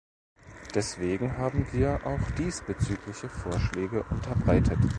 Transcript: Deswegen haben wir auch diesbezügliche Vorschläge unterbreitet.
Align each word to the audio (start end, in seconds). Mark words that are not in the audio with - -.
Deswegen 0.73 1.37
haben 1.37 1.67
wir 1.73 2.03
auch 2.07 2.31
diesbezügliche 2.31 3.29
Vorschläge 3.29 4.01
unterbreitet. 4.09 4.79